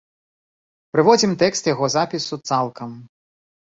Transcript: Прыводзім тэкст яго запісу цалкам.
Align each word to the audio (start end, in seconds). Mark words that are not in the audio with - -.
Прыводзім 0.95 1.31
тэкст 1.43 1.63
яго 1.73 1.85
запісу 1.97 2.35
цалкам. 2.51 2.91